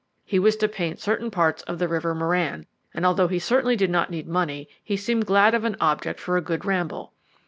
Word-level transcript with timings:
He 0.25 0.39
was 0.39 0.55
to 0.55 0.67
paint 0.67 0.99
certain 0.99 1.29
parts 1.29 1.61
of 1.61 1.77
the 1.77 1.87
river 1.87 2.15
Merran; 2.15 2.65
and 2.91 3.05
although 3.05 3.27
he 3.27 3.37
certainly 3.37 3.75
did 3.75 3.91
not 3.91 4.09
need 4.09 4.27
money, 4.27 4.67
he 4.83 4.97
seemed 4.97 5.27
glad 5.27 5.53
of 5.53 5.63
an 5.63 5.77
object 5.79 6.19
for 6.19 6.37
a 6.37 6.41
good 6.41 6.65
ramble. 6.65 7.13